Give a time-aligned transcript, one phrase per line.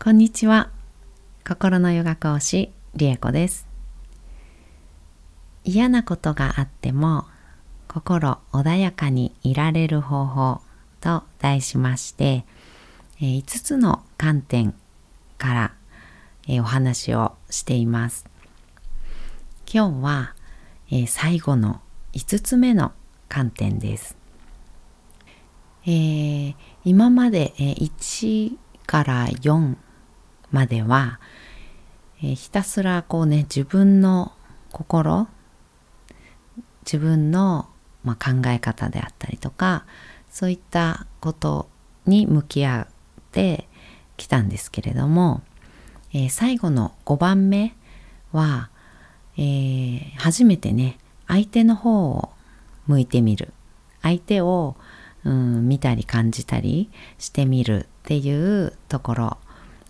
[0.00, 0.70] こんにちは。
[1.44, 3.66] 心のヨガ講師、リエコです。
[5.64, 7.26] 嫌なことがあっても、
[7.88, 10.60] 心穏やかにいられる方法
[11.00, 12.44] と題しまして、
[13.20, 14.72] 5つの観点
[15.36, 15.74] から
[16.60, 18.24] お話をしています。
[19.70, 20.34] 今日は
[21.08, 21.80] 最後の
[22.12, 22.92] 5つ目の
[23.28, 24.16] 観点です。
[25.84, 26.54] えー、
[26.84, 28.56] 今まで1
[28.86, 29.74] から4
[30.50, 31.20] までは、
[32.22, 34.32] えー、ひたすらこうね自分の
[34.72, 35.28] 心
[36.84, 37.68] 自分の、
[38.04, 39.84] まあ、考え方であったりとか
[40.30, 41.68] そういったこと
[42.06, 42.94] に向き合っ
[43.32, 43.68] て
[44.16, 45.42] きたんですけれども、
[46.12, 47.74] えー、最後の5番目
[48.32, 48.70] は、
[49.36, 52.30] えー、初めてね相手の方を
[52.86, 53.52] 向いてみる
[54.02, 54.76] 相手を、
[55.24, 59.38] うん、見たり感じたりしてみるっていうところ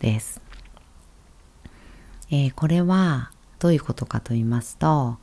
[0.00, 0.45] です。
[2.30, 5.18] えー、これはどういうことかと言いますと、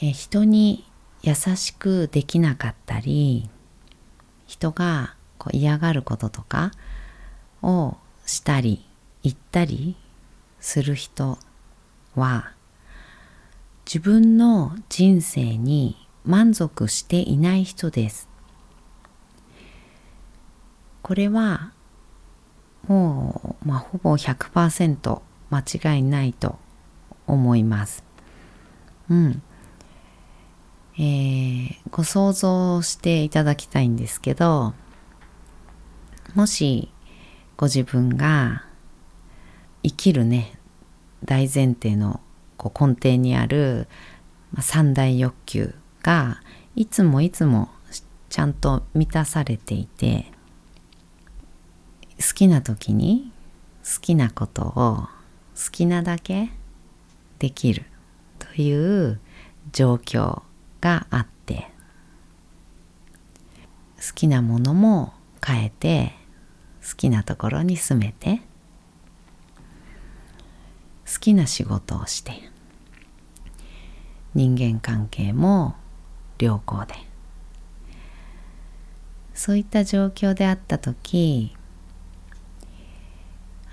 [0.00, 0.84] えー、人に
[1.22, 3.48] 優しくできなかったり
[4.46, 6.70] 人がこう嫌がることとか
[7.62, 8.84] をしたり
[9.22, 9.96] 言ったり
[10.60, 11.38] する人
[12.14, 12.52] は
[13.84, 18.28] 自分の人生に満足していない人です。
[21.02, 21.72] これは
[22.88, 25.20] もう、まあ、ほぼ100%
[25.50, 26.58] 間違いないと
[27.26, 28.04] 思います。
[29.10, 29.42] うん。
[30.98, 34.74] えー、ご想像していただきたいんですけど、
[36.34, 36.90] もし
[37.56, 38.64] ご自分が
[39.82, 40.58] 生きるね、
[41.24, 42.20] 大前提の
[42.56, 43.88] こう根底にある、
[44.60, 46.40] 三大欲求が
[46.74, 47.68] いつもいつも
[48.28, 50.32] ちゃんと満たされていて、
[52.18, 53.30] 好きな時に
[53.84, 55.08] 好きなことを好
[55.70, 56.50] きなだけ
[57.38, 57.84] できる
[58.38, 59.20] という
[59.72, 60.42] 状況
[60.80, 61.70] があって
[63.96, 65.12] 好きなものも
[65.44, 66.12] 変えて
[66.88, 68.40] 好きなところに住めて
[71.12, 72.32] 好きな仕事をして
[74.34, 75.76] 人間関係も
[76.38, 76.94] 良好で
[79.34, 81.55] そういった状況であった時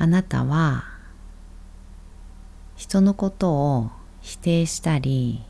[0.04, 0.84] あなたは
[2.76, 5.42] 人のことを否定したり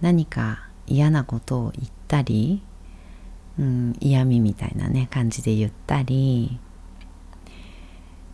[0.00, 2.62] 何か嫌なことを言ったり、
[3.58, 6.60] うん、嫌味みたいなね感じで言ったり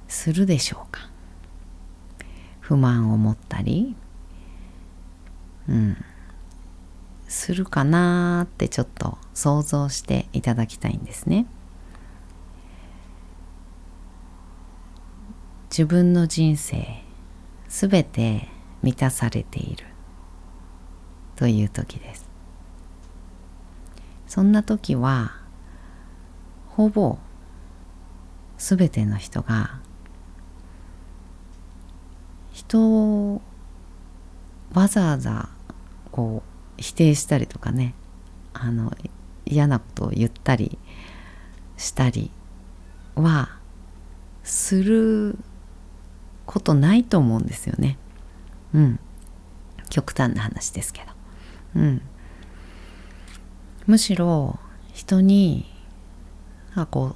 [0.09, 1.09] するでしょうか
[2.60, 3.97] 不満を持ったり、
[5.71, 5.97] うん、
[7.28, 11.47] するかなってちょっと想像していただきたいんですね。
[15.77, 17.03] 自分の人生
[17.69, 18.47] すべて
[18.85, 19.85] 満たされている。
[21.35, 22.29] という時です。
[24.29, 25.33] そんな時は
[26.69, 27.19] ほぼ
[28.57, 29.81] すべての人が
[32.53, 33.43] 人を
[34.75, 35.49] わざわざ
[36.13, 37.95] こう否定したりとかね
[38.53, 38.97] あの
[39.45, 40.79] 嫌なことを言ったり
[41.77, 42.31] したり
[43.17, 43.59] は
[44.45, 45.37] する
[46.47, 47.99] ことないと思うんですよね。
[48.75, 49.00] うん。
[49.91, 51.81] 極端な話ですけど。
[51.81, 52.03] うん。
[53.87, 54.59] むしろ
[54.93, 55.66] 人に
[56.75, 57.15] なんかこ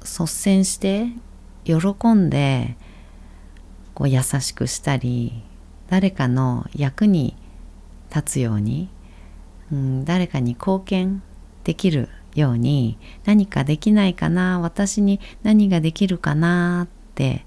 [0.00, 1.08] う率先して
[1.64, 1.76] 喜
[2.14, 2.76] んで
[3.94, 5.42] こう優しくしたり
[5.88, 7.36] 誰かの役に
[8.14, 8.88] 立つように、
[9.72, 11.22] うん、誰かに貢献
[11.64, 17.45] できるように何かできないかな私に何ができるかなって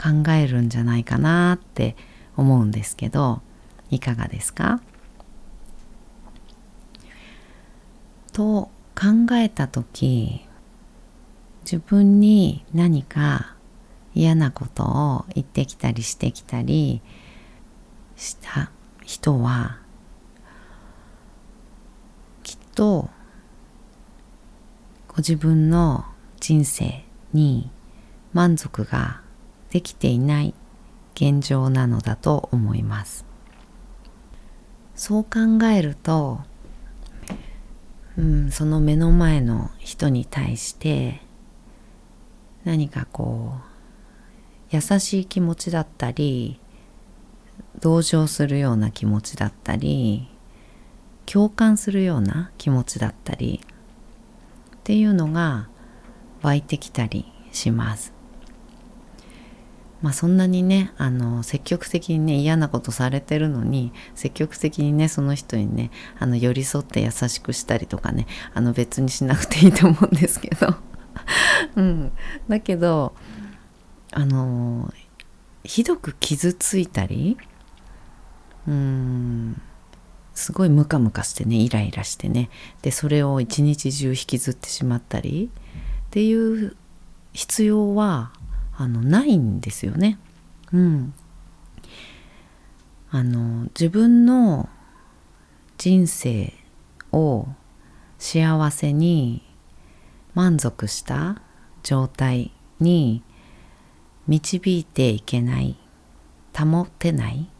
[0.00, 1.94] 考えるんじゃないかなって
[2.36, 3.42] 思うんですけど
[3.90, 4.80] いかがですか？
[8.32, 10.46] と考えた時
[11.64, 13.54] 自分に何か
[14.14, 17.02] 嫌なことを言ってきたりしてきたり
[18.16, 18.70] した
[19.04, 19.78] 人は
[22.42, 23.10] きっと
[25.08, 26.04] ご自分の
[26.38, 27.70] 人生に
[28.32, 29.20] 満足が
[29.70, 30.54] できていない
[31.14, 33.24] 現状なのだと思います
[34.94, 36.40] そう考えると、
[38.18, 41.22] うん、その目の前の人に対して
[42.64, 43.70] 何かこう
[44.70, 46.60] 優しい気持ちだったり
[47.80, 50.28] 同情するような気持ちだったり
[51.26, 53.60] 共感するような気持ちだったり
[54.76, 55.68] っていうのが
[56.42, 58.19] 湧いてきたりします。
[60.02, 70.74] まあそんなにねあの積極的にね嫌なことされてるのに積極的にねその人にねあの寄り添って優しくしたりとかねあの別にしなくていいと思うんですけど。
[71.76, 72.12] うん、
[72.48, 73.14] だけど
[74.12, 74.92] あの
[75.64, 77.36] ひどく傷ついたり
[78.66, 79.60] うん
[80.34, 82.48] すごいムカムカしてねイライラしてね
[82.82, 85.50] でそれを一日中引きずってしまったり
[86.06, 86.76] っていう
[87.32, 88.32] 必要は
[88.80, 90.18] あのないんですよね。
[90.72, 91.12] うん、
[93.10, 94.70] あの自分の
[95.76, 96.54] 人生
[97.12, 97.46] を
[98.18, 99.42] 幸せに
[100.32, 101.42] 満足した
[101.82, 103.22] 状態に
[104.26, 105.76] 導いていけない
[106.58, 107.50] 保てない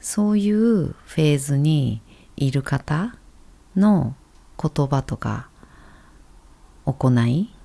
[0.00, 2.02] そういうフェーズに
[2.36, 3.16] いる方
[3.74, 4.14] の
[4.62, 5.48] 言葉とか
[6.84, 7.55] 行い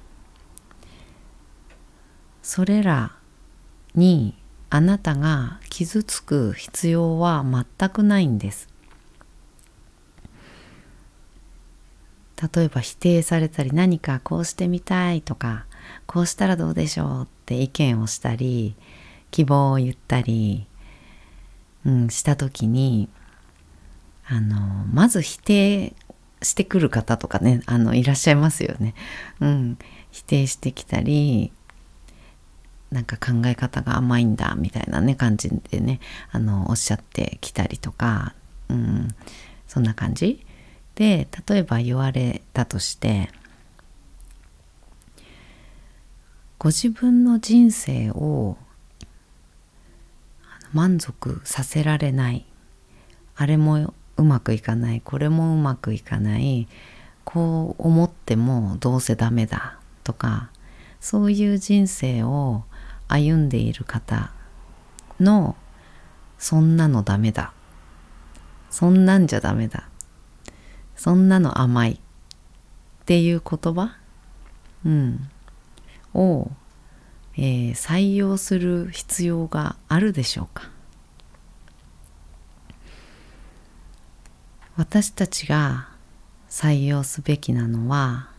[2.53, 3.15] それら
[3.95, 4.35] に
[4.69, 8.67] あなたが傷つく必要は全くないんです
[12.53, 15.65] 例えば否定されたり何かこうしてみたいとか
[16.05, 18.75] こうしたらどうでしょうって意見をしたり
[19.31, 20.67] 希望を言ったり、
[21.85, 23.07] うん、した時に
[24.27, 24.57] あの
[24.91, 25.93] まず否定
[26.41, 28.93] してくる方とかねあのいらっしゃいますよね。
[29.39, 29.77] うん、
[30.11, 31.53] 否定してきたり
[32.91, 35.99] なんか考え方が甘いんだみたいなね感じでね
[36.31, 38.35] あのおっしゃってきたりとか、
[38.69, 39.07] うん、
[39.67, 40.45] そんな感じ。
[40.95, 43.31] で例えば言われたとして
[46.59, 48.57] ご自分の人生を
[50.73, 52.45] 満足させられない。
[53.35, 55.01] あれもうまくいかない。
[55.01, 56.67] これもうまくいかない。
[57.23, 60.49] こう思ってもどうせダメだとか
[60.99, 62.63] そういう人生を
[63.11, 64.31] 歩んでいる方
[65.19, 65.55] の
[66.37, 67.53] そんなのダメだ。
[68.69, 69.89] そんなんじゃダメだ。
[70.95, 71.93] そんなの甘い。
[71.93, 73.97] っていう言葉、
[74.85, 75.29] うん、
[76.13, 76.49] を、
[77.35, 80.69] えー、採用する必要があるでしょうか。
[84.77, 85.89] 私たちが
[86.49, 88.29] 採用すべきなのは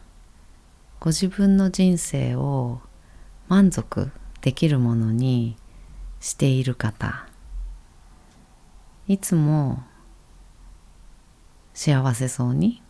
[0.99, 2.81] ご自分の人生を
[3.49, 4.11] 満足
[4.43, 5.56] できるものに
[6.21, 7.27] している方。
[9.09, 9.83] いつも
[11.75, 12.83] 幸せそうに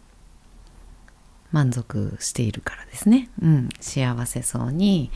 [1.53, 3.29] 満足しているからですね。
[3.41, 5.11] うん、幸せそうに。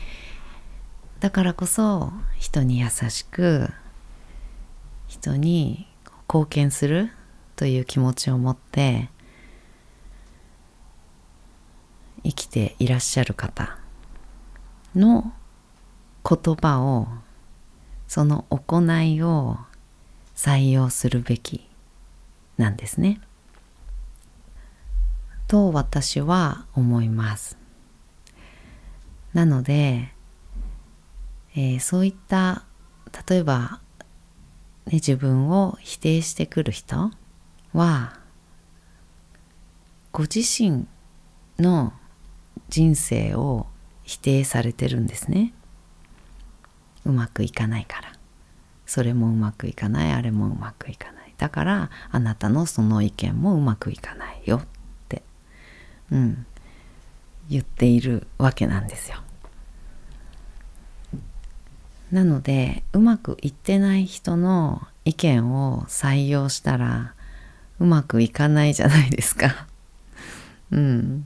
[1.19, 3.69] だからこそ人に優しく
[5.07, 5.87] 人に
[6.27, 7.11] 貢献する
[7.55, 9.09] という気持ちを持って
[12.23, 13.77] 生きていらっしゃる方
[14.95, 15.33] の
[16.27, 17.07] 言葉を
[18.07, 19.57] その行いを
[20.35, 21.69] 採用するべき
[22.57, 23.21] なんですね。
[25.47, 27.57] と私は思います。
[29.33, 30.09] なので、
[31.55, 32.63] えー、そういった
[33.29, 33.79] 例えば、
[34.85, 37.11] ね、自分を否定してくる人
[37.73, 38.19] は
[40.11, 40.87] ご自身
[41.59, 41.93] の
[42.69, 43.67] 人生を
[44.03, 45.53] 否定されてるんですね。
[47.07, 48.13] うまくいかないから。
[48.85, 51.33] それもうまくいかない、あれもうまくいかない。
[51.37, 54.65] だからあなたのその意見もうまくいかないよっ
[55.07, 55.21] て
[56.11, 56.45] うん、
[57.49, 59.17] 言っているわけなんですよ。
[62.11, 67.13] なのでうまくいってない人の意見を採用したら
[67.79, 69.67] うまくいかないじゃないですか。
[70.71, 71.25] うん。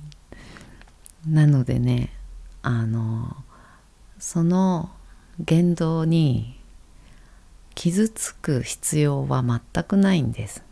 [1.28, 2.12] なのでね
[2.64, 3.38] あの
[4.18, 4.90] その
[5.44, 6.60] 言動に
[7.74, 10.64] 傷つく必要は全くないんです。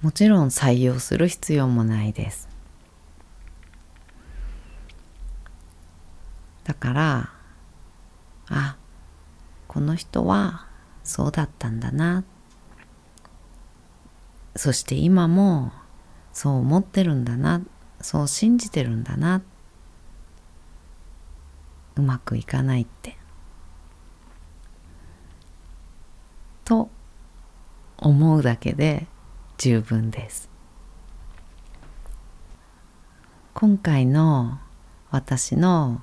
[0.00, 2.48] もちろん採用する必要もないです。
[6.64, 7.30] だから
[8.48, 8.76] あ
[9.68, 10.66] この人は
[11.04, 12.24] そうだったんだな。
[14.54, 15.70] そして今も
[16.32, 17.60] そう思ってるんだな。
[18.00, 19.42] そう信じてるんだな。
[21.96, 23.16] うまくいかないって。
[26.64, 26.90] と
[27.96, 29.06] 思うだけで
[29.58, 30.50] 十分です。
[33.54, 34.58] 今回の
[35.10, 36.02] 私の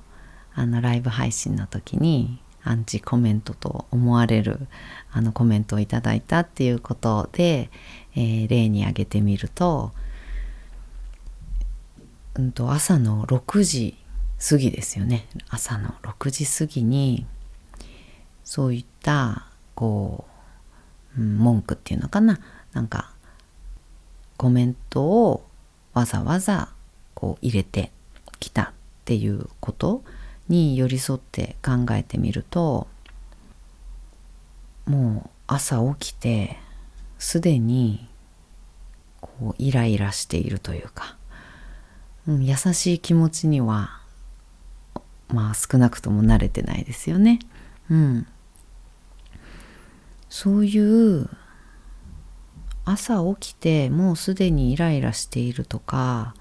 [0.56, 4.68] あのライブ配信の時にアンチコメントと思われる
[5.12, 7.70] あのコメントをいただいたっていうことで、
[8.16, 9.92] えー、例に挙げてみると,、
[12.36, 13.98] うん、と朝の6時
[14.48, 15.26] 過ぎですよね。
[15.50, 17.26] 朝の6時過ぎに
[18.44, 20.26] そういったこ
[21.18, 22.40] う、うん、文句っていうのかな。
[22.74, 23.14] なんか
[24.36, 25.46] コメントを
[25.94, 26.70] わざわざ
[27.14, 27.92] こう入れて
[28.40, 28.72] きたっ
[29.06, 30.04] ていうこと
[30.50, 32.88] に寄り添って考えてみると
[34.86, 36.58] もう朝起きて
[37.18, 38.10] すでに
[39.22, 41.16] こうイライラしているというか、
[42.28, 44.03] うん、優しい気持ちには
[45.34, 47.40] まあ少なくとも慣れてないですよね。
[47.90, 48.28] うん、
[50.30, 50.80] そうい
[51.20, 51.30] う
[52.86, 56.36] 朝起きてもうすでにイライラしているとか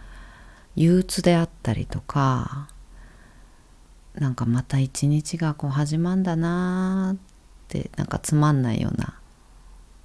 [0.76, 2.68] 憂鬱であったりとか
[4.14, 7.20] なんかまた一日がこう始まんだなーっ
[7.68, 9.18] てなんかつまんないような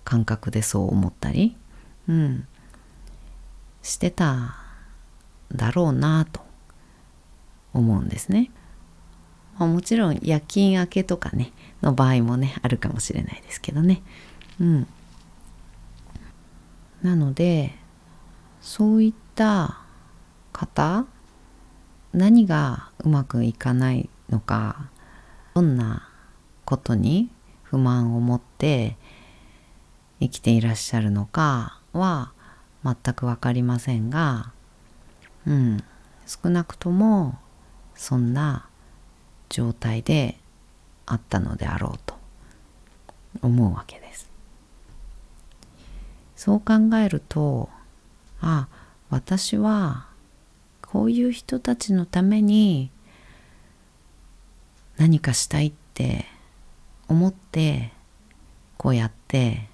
[0.06, 1.58] 感覚でそう思ったり、
[2.08, 2.48] うん、
[3.82, 4.56] してた
[5.52, 6.42] だろうなと
[7.74, 8.52] 思うんですね。
[9.58, 14.02] まあ、もちろん夜勤明けとかねの場合もねあるかもしれないですけどね。
[14.60, 14.88] うん、
[17.02, 17.76] なので
[18.62, 19.80] そういった
[20.52, 21.06] 方
[22.14, 24.90] 何がうまくいかないのか
[25.54, 26.10] どんな
[26.66, 27.30] ことに
[27.64, 28.98] 不満を持って
[30.20, 32.32] 生きていらっしゃるのかは
[32.84, 34.52] 全く分かりませんが、
[35.46, 35.84] うん、
[36.26, 37.38] 少なくとも
[37.96, 38.67] そんな
[39.50, 40.38] 状態で
[41.06, 42.16] あったのであろうと
[43.42, 44.30] 思うわけです。
[46.36, 47.70] そう考えると
[48.42, 48.68] あ
[49.10, 50.08] 私は
[50.82, 52.92] こういう人たちのために
[54.98, 56.26] 何かしたいって
[57.08, 57.92] 思って
[58.78, 59.68] こうやって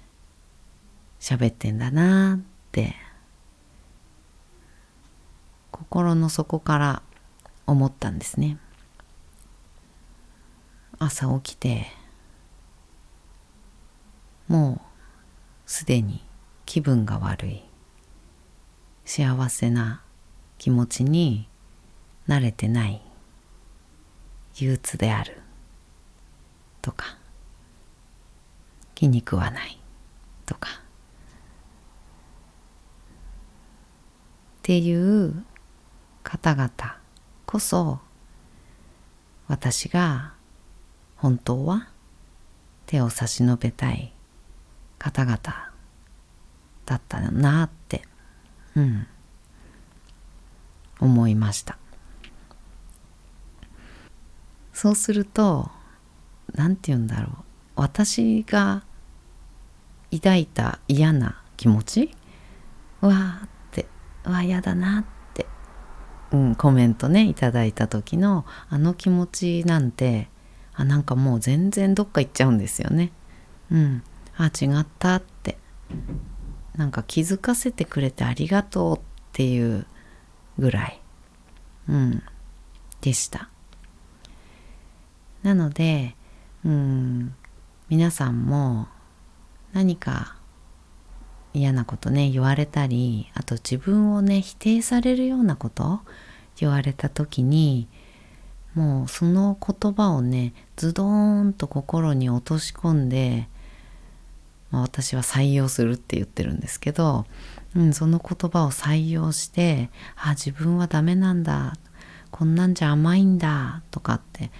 [1.20, 2.94] 喋ってんだなって
[5.70, 7.02] 心の底から
[7.66, 8.58] 思ったんですね
[10.98, 11.86] 朝起きて
[14.48, 14.94] もう
[15.66, 16.24] すでに
[16.66, 17.64] 気分が悪い。
[19.04, 20.02] 幸せな
[20.58, 21.48] 気持ちに
[22.28, 23.02] 慣れてない。
[24.56, 25.38] 憂鬱である。
[26.80, 27.18] とか。
[28.94, 29.78] 気に食わない。
[30.46, 30.68] とか。
[30.70, 30.82] っ
[34.62, 35.44] ていう
[36.22, 36.70] 方々
[37.44, 38.00] こそ
[39.46, 40.34] 私が
[41.24, 41.88] 本当は
[42.84, 44.12] 手を差し伸べたい
[44.98, 45.38] 方々
[46.84, 48.02] だったなって
[48.76, 49.06] うん
[51.00, 51.78] 思いました。
[54.74, 55.70] そうすると
[56.52, 57.36] 何て言うんだろう。
[57.76, 58.82] 私が
[60.12, 62.10] 抱いた嫌な気持ち
[63.00, 63.86] わーって
[64.26, 65.46] うわ嫌だなって、
[66.32, 70.28] うん、コメントねいただいた時のあの気持ちなんて
[70.76, 73.12] あなんかもう全然どっか行っちゃうんですよね。
[73.70, 74.02] うん、
[74.36, 75.58] あ違ったって。
[76.76, 79.00] なんか気づかせてくれてありがとうっ
[79.32, 79.86] ていう
[80.58, 81.00] ぐらい、
[81.88, 82.22] うん、
[83.00, 83.48] でした。
[85.42, 86.16] なので、
[86.64, 87.34] うん、
[87.88, 88.88] 皆さんも
[89.72, 90.36] 何か
[91.52, 96.00] 嫌なことね言われたりあと自分をね否定されるようなこと
[96.56, 97.86] 言われた時に
[98.74, 103.48] もうその言葉をねズドーンと心に落とし込んで、
[104.70, 107.26] まあ、私は採用するって言ってるんですけど
[107.76, 111.74] うん、その言葉を採用してあ自分はダメなんだ
[112.30, 114.50] こんなんじゃ甘いんだとかって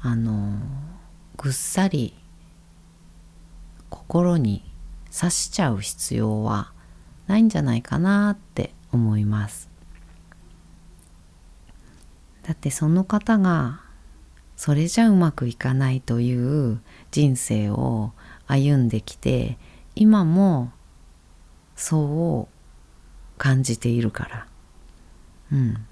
[0.00, 0.58] あの
[1.36, 2.14] ぐっさり
[3.90, 4.64] 心に
[5.16, 6.72] 刺しちゃう必要は
[7.26, 9.71] ないんじゃないかなって思います。
[12.52, 13.80] だってその方が
[14.56, 18.12] それじゃうまくいかないという人生を
[18.46, 19.56] 歩んできて
[19.94, 20.70] 今も
[21.76, 24.46] そう感じているから。
[25.50, 25.86] うん。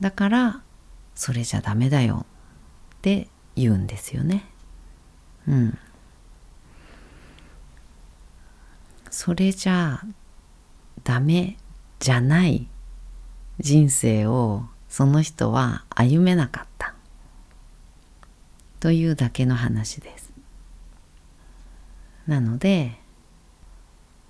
[0.00, 0.62] だから、
[1.14, 2.26] それじゃダメだよ
[2.96, 4.44] って言うんですよね。
[5.46, 5.78] うん。
[9.10, 10.02] それじゃ
[11.04, 11.56] ダメ
[12.00, 12.66] じゃない
[13.60, 16.94] 人生をその人は歩めなかった。
[18.78, 20.32] というだけの話です。
[22.28, 22.96] なので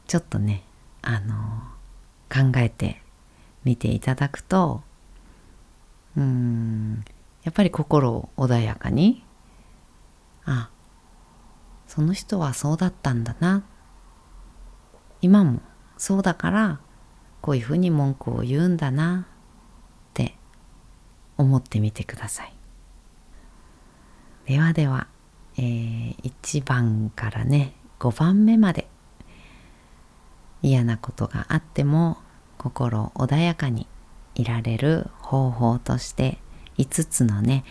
[0.07, 0.65] ちょっとね
[1.03, 1.35] あの
[2.33, 3.03] 考えて
[3.65, 4.81] みていただくと
[6.17, 7.05] うん
[7.43, 9.23] やっぱり心を穏やかに
[10.47, 10.71] あ
[11.87, 13.65] その人はそうだったんだな。
[15.21, 15.61] 今も
[15.99, 16.81] そうだから
[17.43, 19.27] こういうふうに文句を言うんだな。
[21.37, 22.55] 思ってみてください。
[24.47, 25.07] ではでは、
[25.57, 28.89] えー、1番からね5番目まで
[30.63, 32.19] 嫌なことがあっても
[32.59, 33.87] 心穏やかに
[34.35, 36.39] いられる方法として
[36.79, 37.65] 5つのね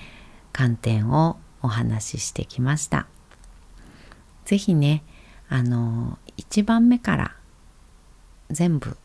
[0.52, 3.08] 観点をお話ししてきました。
[4.46, 5.04] 是非ね
[5.50, 7.36] あの1番目から
[8.50, 8.98] 全部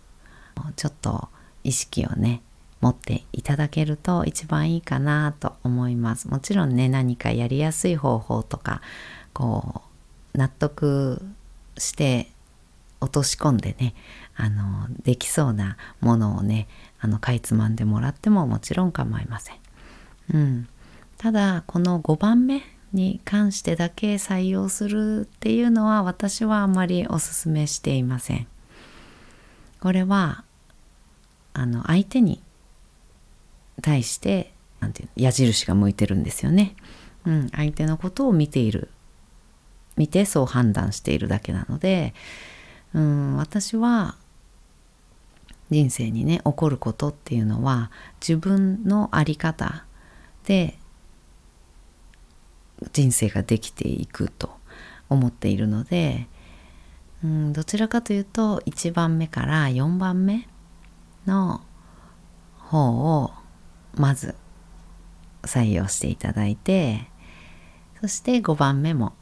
[0.77, 1.29] ちょっと
[1.63, 2.43] 意識をね
[2.81, 8.81] 持っていただけると一番いいかなと思いますもちろんね何かやりやすい方法とか
[9.33, 9.83] こ
[10.35, 11.23] う納得
[11.77, 12.31] して
[13.01, 13.95] 落とし込んでね
[14.37, 16.69] あのできそうなものをね
[17.01, 19.57] あのかいつまんでもらってももちろん構いません。
[20.35, 20.69] うん、
[21.17, 28.47] ただこの5番目に関してだけ採用するっていうのは私はあまりおすすめしていません。
[29.81, 30.45] これは
[31.55, 32.43] あの相手に
[33.89, 36.77] 対してなんていう矢印が向いてるんですよね。
[37.25, 38.91] うん、相手のことを見ている
[39.97, 42.15] 見てそう判断しているだけなので、
[42.95, 44.15] うん、私は
[45.71, 47.91] 人生にね起こることっていうのは
[48.21, 49.85] 自分の在り方
[50.45, 50.79] で
[52.93, 54.51] 人生ができていくと
[55.09, 56.29] 思っているので、
[57.25, 60.47] うん、どちらかというと1番目から4番目
[61.27, 61.63] の
[62.59, 63.33] 方を
[63.99, 64.35] まず
[65.43, 67.09] 採用していただいて
[68.01, 69.13] そして5番目も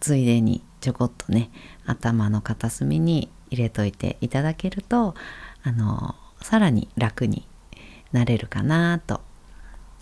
[0.00, 1.50] ついでにちょこっとね
[1.86, 5.14] 頭の片隅に入れといていただけると
[5.62, 7.46] あのさらに楽に
[8.10, 9.20] なれるかなと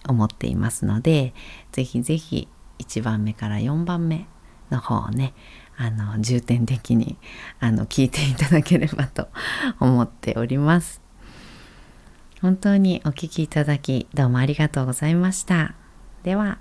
[0.09, 1.35] 思っていますので
[1.73, 4.27] 是非是非1番目から4番目
[4.71, 5.35] の方をね
[5.77, 7.19] あの重点的に
[7.59, 9.29] あの聞いていただければと
[9.79, 11.00] 思っております。
[12.41, 15.75] 本当にお聴きいただきどうもありがとうございました。
[16.23, 16.59] では